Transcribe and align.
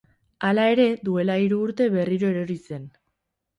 Hala 0.47 0.63
ere, 0.75 0.87
duela 1.09 1.35
hiru 1.45 1.61
urte 1.67 1.89
berriro 1.99 2.35
erori 2.35 2.59
zen. 2.73 2.91